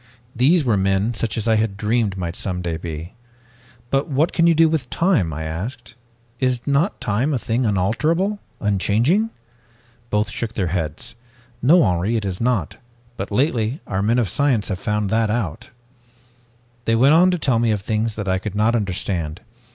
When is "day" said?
2.63-2.75